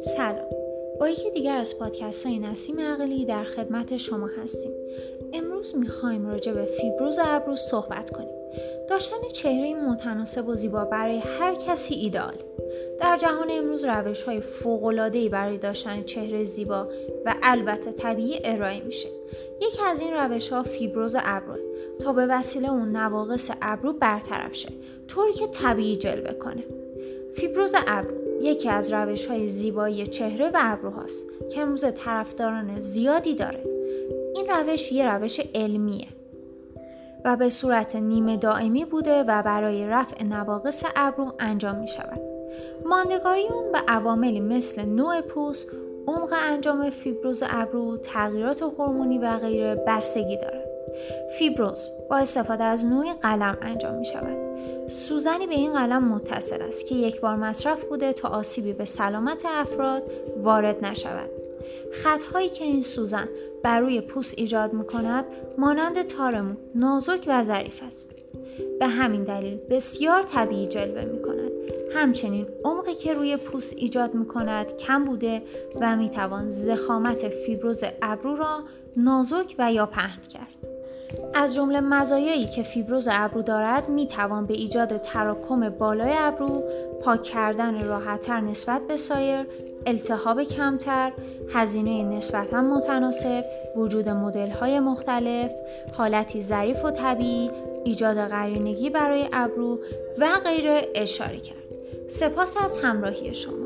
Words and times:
سلام. 0.00 0.50
با 1.00 1.08
یکی 1.08 1.30
دیگر 1.30 1.56
از 1.56 1.78
پادکست 1.78 2.26
های 2.26 2.38
نسیم 2.38 2.80
عقلی 2.80 3.24
در 3.24 3.44
خدمت 3.44 3.96
شما 3.96 4.30
هستیم. 4.42 4.72
امروز 5.32 5.76
می‌خوایم 5.76 6.26
راجع 6.26 6.52
به 6.52 6.64
فیبروز 6.64 7.18
ابرو 7.24 7.56
صحبت 7.56 8.10
کنیم. 8.10 8.34
داشتن 8.88 9.16
چهره 9.32 9.74
متناسب 9.74 10.48
و 10.48 10.54
زیبا 10.54 10.84
برای 10.84 11.18
هر 11.18 11.54
کسی 11.54 11.94
ایدال 11.94 12.34
در 13.00 13.16
جهان 13.16 13.48
امروز 13.50 13.84
روش 13.84 14.22
های 14.22 14.40
برای 15.28 15.58
داشتن 15.58 16.02
چهره 16.02 16.44
زیبا 16.44 16.88
و 17.24 17.34
البته 17.42 17.92
طبیعی 17.92 18.40
ارائه 18.44 18.80
میشه. 18.80 19.08
یکی 19.60 19.82
از 19.86 20.00
این 20.00 20.12
روش 20.12 20.48
ها 20.48 20.62
فیبروز 20.62 21.16
ابرو 21.18 21.73
تا 22.00 22.12
به 22.12 22.26
وسیله 22.26 22.70
اون 22.70 22.96
نواقص 22.96 23.50
ابرو 23.62 23.92
برطرف 23.92 24.54
شه 24.54 24.72
طوری 25.08 25.32
که 25.32 25.46
طبیعی 25.46 25.96
جلوه 25.96 26.32
کنه 26.32 26.64
فیبروز 27.34 27.74
ابرو 27.86 28.42
یکی 28.42 28.68
از 28.68 28.92
روش 28.92 29.26
های 29.26 29.46
زیبایی 29.46 30.06
چهره 30.06 30.48
و 30.48 30.56
ابروهاست 30.56 31.26
که 31.50 31.60
امروز 31.60 31.84
طرفداران 31.94 32.80
زیادی 32.80 33.34
داره 33.34 33.64
این 34.34 34.46
روش 34.48 34.92
یه 34.92 35.12
روش 35.12 35.40
علمیه 35.54 36.06
و 37.24 37.36
به 37.36 37.48
صورت 37.48 37.96
نیمه 37.96 38.36
دائمی 38.36 38.84
بوده 38.84 39.22
و 39.22 39.42
برای 39.42 39.86
رفع 39.86 40.24
نواقص 40.24 40.84
ابرو 40.96 41.32
انجام 41.38 41.76
می 41.76 41.88
شود. 41.88 42.20
ماندگاری 42.86 43.48
اون 43.48 43.72
به 43.72 43.78
عواملی 43.88 44.40
مثل 44.40 44.84
نوع 44.84 45.20
پوست، 45.20 45.70
عمق 46.06 46.32
انجام 46.32 46.90
فیبروز 46.90 47.42
ابرو، 47.46 47.96
تغییرات 47.96 48.62
هورمونی 48.62 49.18
و 49.18 49.38
غیره 49.38 49.84
بستگی 49.86 50.36
دارد. 50.36 50.63
فیبروز 51.38 51.90
با 52.10 52.16
استفاده 52.16 52.64
از 52.64 52.86
نوع 52.86 53.12
قلم 53.12 53.58
انجام 53.62 53.94
می 53.94 54.04
شود. 54.04 54.38
سوزنی 54.88 55.46
به 55.46 55.54
این 55.54 55.72
قلم 55.72 56.08
متصل 56.08 56.62
است 56.62 56.86
که 56.86 56.94
یک 56.94 57.20
بار 57.20 57.36
مصرف 57.36 57.84
بوده 57.84 58.12
تا 58.12 58.28
آسیبی 58.28 58.72
به 58.72 58.84
سلامت 58.84 59.44
افراد 59.46 60.02
وارد 60.42 60.84
نشود. 60.84 61.30
خطهایی 61.92 62.48
که 62.48 62.64
این 62.64 62.82
سوزن 62.82 63.28
بر 63.62 63.80
روی 63.80 64.00
پوست 64.00 64.38
ایجاد 64.38 64.72
می 64.72 64.84
کند 64.84 65.24
مانند 65.58 66.02
تارمو 66.02 66.54
نازک 66.74 67.24
و 67.26 67.42
ظریف 67.42 67.82
است. 67.82 68.16
به 68.80 68.86
همین 68.86 69.24
دلیل 69.24 69.56
بسیار 69.70 70.22
طبیعی 70.22 70.66
جلوه 70.66 71.04
می 71.04 71.22
کند. 71.22 71.50
همچنین 71.94 72.46
عمقی 72.64 72.94
که 72.94 73.14
روی 73.14 73.36
پوست 73.36 73.76
ایجاد 73.76 74.14
می 74.14 74.26
کند 74.26 74.76
کم 74.76 75.04
بوده 75.04 75.42
و 75.80 75.96
می 75.96 76.10
توان 76.10 76.48
زخامت 76.48 77.28
فیبروز 77.28 77.84
ابرو 78.02 78.36
را 78.36 78.60
نازک 78.96 79.54
و 79.58 79.72
یا 79.72 79.86
پهن 79.86 80.22
کرد. 80.22 80.73
از 81.34 81.54
جمله 81.54 81.80
مزایایی 81.80 82.46
که 82.46 82.62
فیبروز 82.62 83.08
ابرو 83.12 83.42
دارد 83.42 83.88
می 83.88 84.06
توان 84.06 84.46
به 84.46 84.54
ایجاد 84.54 84.96
تراکم 84.96 85.68
بالای 85.68 86.12
ابرو، 86.16 86.62
پاک 87.02 87.22
کردن 87.22 87.86
راحتتر 87.86 88.40
نسبت 88.40 88.80
به 88.88 88.96
سایر، 88.96 89.46
التهاب 89.86 90.42
کمتر، 90.42 91.12
هزینه 91.54 92.02
نسبتا 92.16 92.60
متناسب، 92.60 93.44
وجود 93.76 94.08
مدل 94.08 94.78
مختلف، 94.78 95.50
حالتی 95.92 96.40
ظریف 96.40 96.84
و 96.84 96.90
طبیعی، 96.90 97.50
ایجاد 97.84 98.16
قرینگی 98.16 98.90
برای 98.90 99.28
ابرو 99.32 99.78
و 100.18 100.28
غیره 100.44 100.88
اشاره 100.94 101.36
کرد. 101.36 101.56
سپاس 102.08 102.56
از 102.64 102.78
همراهی 102.78 103.34
شما. 103.34 103.63